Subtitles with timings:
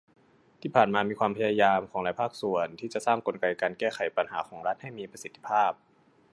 [0.61, 5.71] ที่ผ่านมามีความพยายามของหลายภาคส่วน ที่จะสร้างกลไกการแก้ปัญหาของรัฐให้มีประสิทธิภาพ